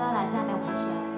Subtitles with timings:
[0.00, 1.09] 到来家没有回去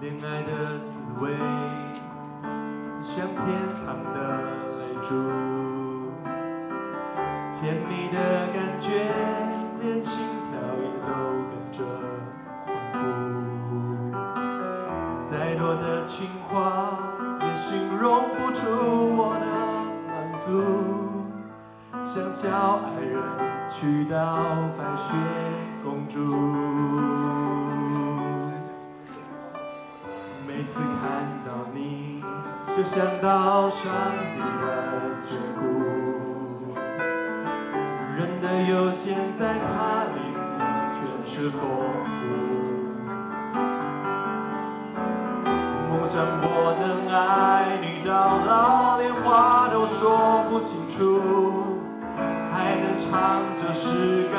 [0.00, 1.34] 恋爱的滋味，
[3.02, 3.44] 像天
[3.84, 4.16] 堂的
[4.78, 5.08] 泪珠，
[7.52, 8.16] 甜蜜的
[8.54, 9.10] 感觉，
[9.80, 10.50] 连心跳
[10.80, 11.08] 也都
[11.50, 11.78] 跟着
[12.64, 12.70] 欢
[13.68, 13.70] 呼。
[15.24, 16.56] 再多的情话，
[17.40, 18.60] 也形容不出
[19.16, 19.46] 我的
[20.06, 20.46] 满足，
[22.04, 22.46] 想叫
[22.84, 23.20] 爱人
[23.68, 24.14] 娶到
[24.78, 25.12] 白雪
[25.82, 27.47] 公主。
[32.78, 33.92] 就想到上
[34.36, 34.64] 帝的
[35.26, 35.60] 眷顾。
[38.16, 40.16] 人的有限，在他里
[40.94, 40.96] 全
[41.26, 42.16] 是丰富。
[45.90, 46.46] 梦想我
[46.78, 48.14] 能爱你到
[48.46, 51.80] 老，连话都说不清楚，
[52.52, 53.10] 还能唱
[53.56, 54.36] 着诗歌，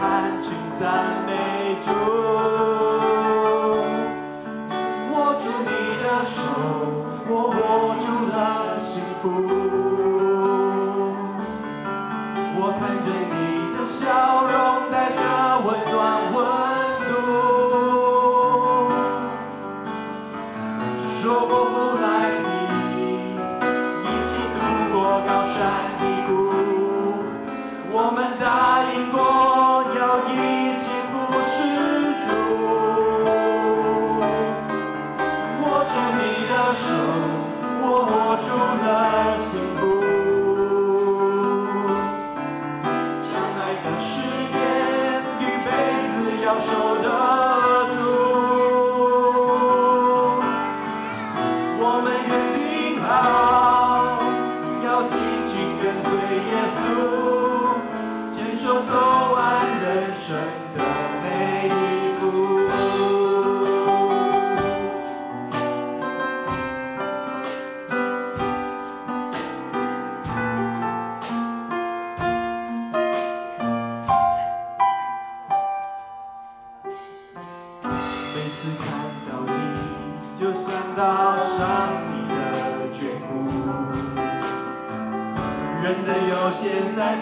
[0.00, 2.75] 弹琴赞美主。
[9.28, 9.55] Oh.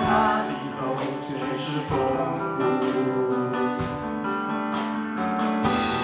[0.05, 0.83] 有现在，它以后
[1.27, 2.85] 却是丰富。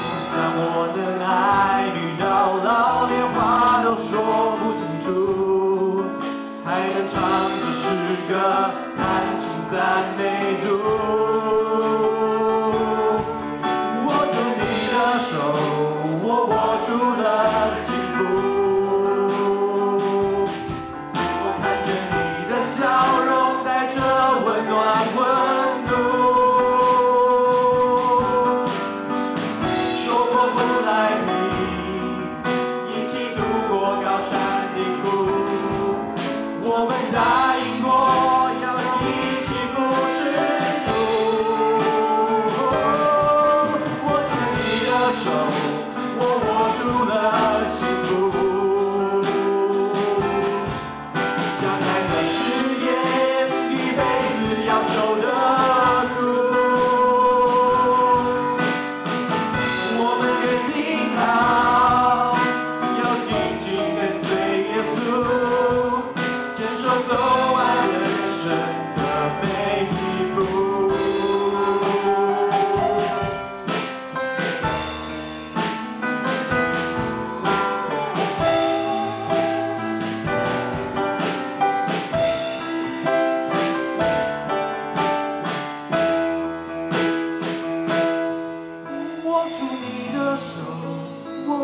[0.02, 0.64] 我想我
[0.96, 1.28] 的爱
[1.94, 2.24] 你到
[2.64, 2.68] 老
[3.08, 3.38] 连话
[3.84, 4.10] 都说
[4.58, 5.06] 不清楚，
[6.64, 7.14] 还能唱
[7.60, 7.82] 着诗
[8.28, 8.32] 歌，
[8.96, 9.00] 弹
[9.38, 9.74] 琴赞
[10.16, 10.20] 美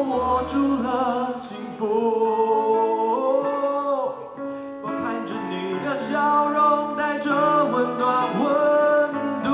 [0.08, 1.82] 握住了幸福。
[4.82, 5.53] 我看着你
[5.85, 7.29] 的笑容，带着
[7.64, 8.05] 温暖
[8.38, 8.44] 温
[9.43, 9.49] 度。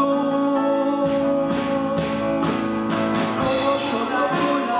[3.38, 4.34] 如果说到不
[4.68, 4.70] 来，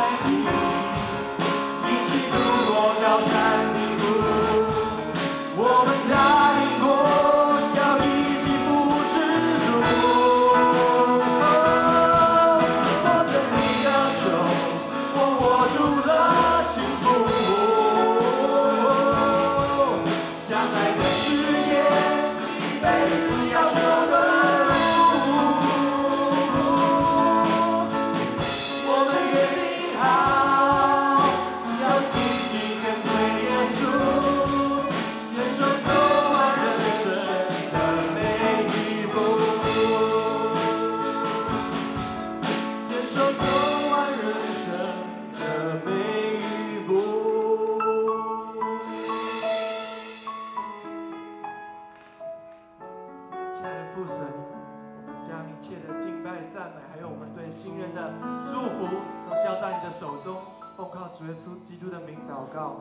[1.88, 2.34] 一起度
[2.68, 2.70] 过
[3.00, 3.71] 高山。
[53.62, 58.12] 亲爱的父神，我们将一切的敬拜、赞美，还有我们对新人的
[58.50, 58.90] 祝福，
[59.30, 60.34] 都交在你的手中。
[60.76, 62.80] 我靠主耶稣基督的名祷告。